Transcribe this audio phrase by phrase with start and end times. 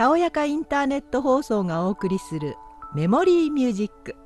[0.00, 2.56] たおやかインターネット放送がお送りする
[2.94, 4.16] メモリーミュージック。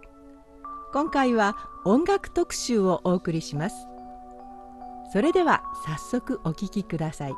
[0.92, 3.88] 今回は音楽特集をお送りします。
[5.12, 7.34] それでは早速お聴きください。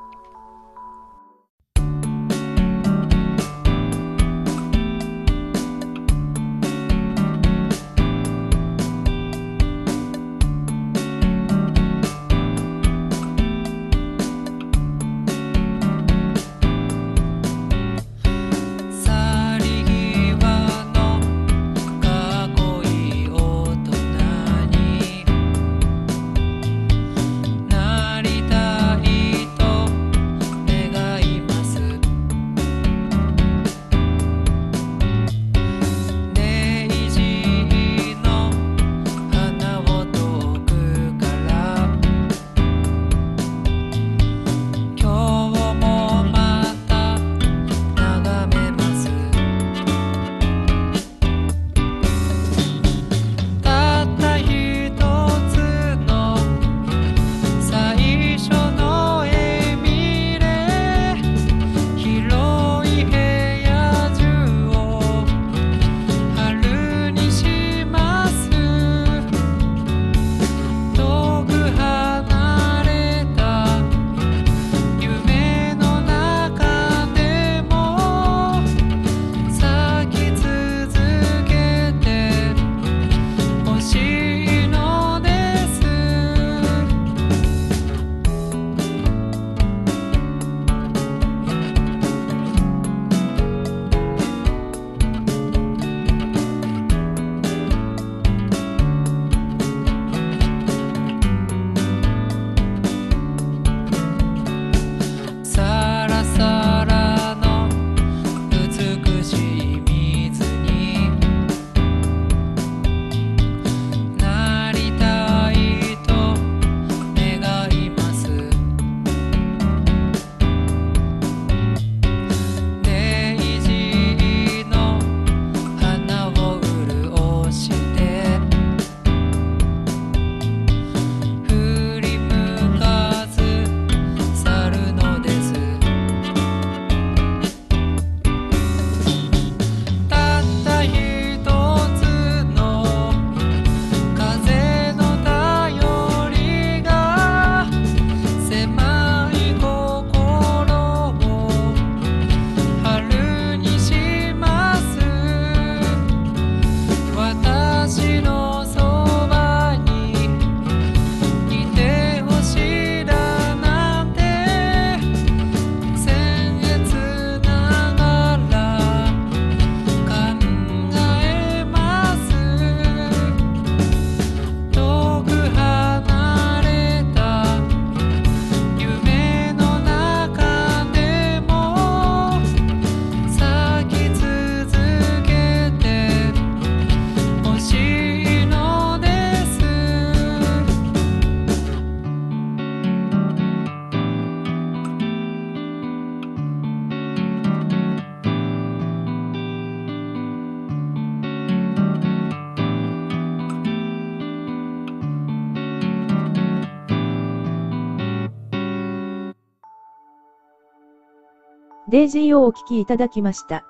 [211.88, 213.64] デイジーをお聴きいただきました。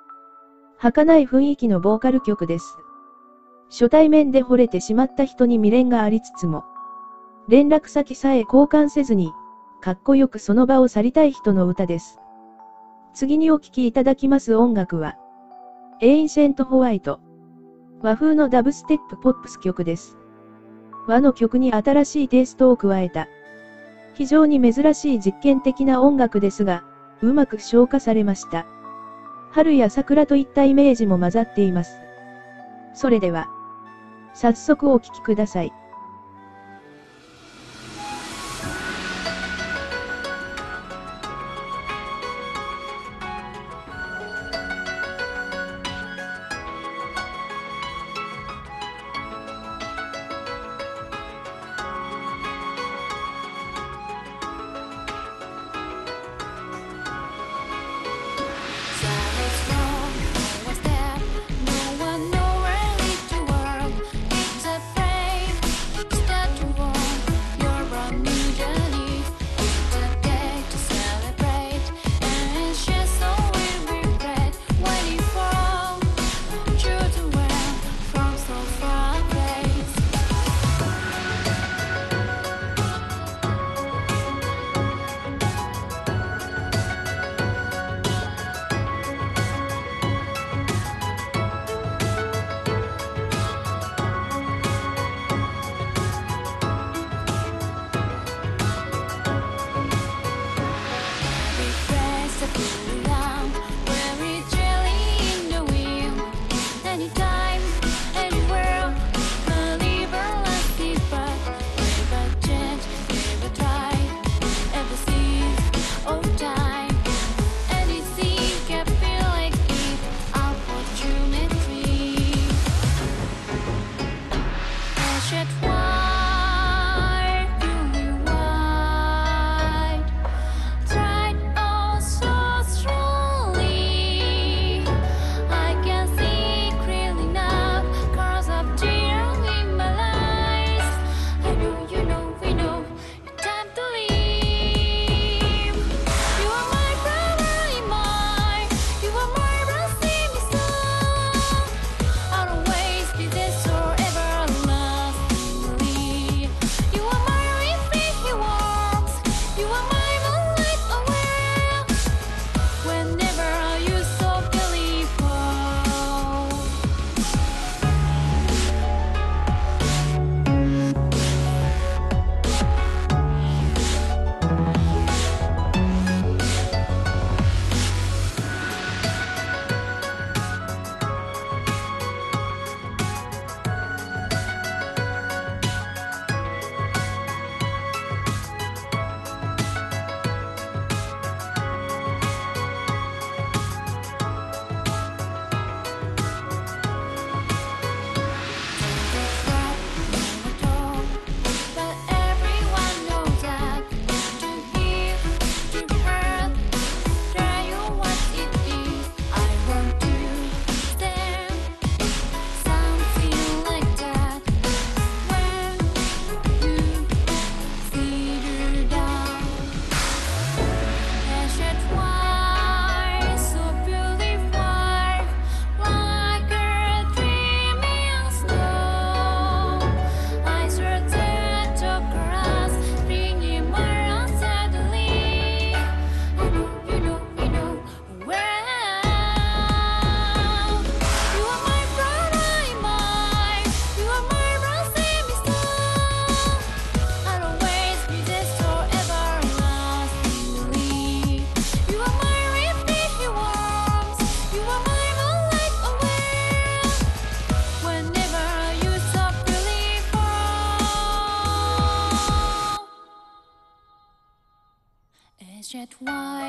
[0.78, 2.78] 儚い雰囲気のボーカル曲です。
[3.68, 6.64] 初対面で惚れてしまった人に未練がありつつも、
[7.48, 9.32] 連絡先さえ交換せずに、
[9.82, 12.18] かっこよくその場を去りたい人の歌です。
[13.12, 15.16] 次にお聴きいただきます音楽は、
[16.00, 17.20] エインセントホワイト。
[18.02, 20.16] 和風のダブステップポップス曲です。
[21.06, 23.28] 和の曲に新しいテイストを加えた、
[24.14, 26.82] 非常に珍しい実験的な音楽ですが、
[27.22, 28.66] うまく消化されました。
[29.50, 31.96] 春や桜といったイメージも混ざっています。
[32.94, 33.48] それでは、
[34.34, 35.72] 早速お聴きください。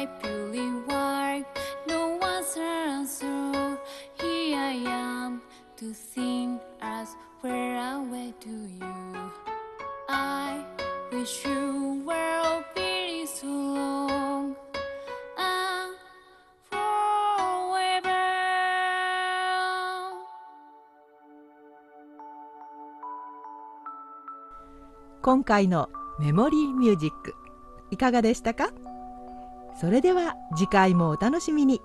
[0.08, 1.46] Why purely why
[1.88, 3.78] no one's answer.
[4.20, 5.42] Here I am
[5.78, 9.32] to think as where I way to you.
[10.10, 10.64] I
[11.12, 14.56] wish you were really so long
[15.38, 15.96] and
[16.70, 18.08] forever.
[25.22, 27.36] 今回のメモリーミュージック
[27.92, 28.72] いかがでしたか
[29.80, 31.82] それでは次回もお楽しみに。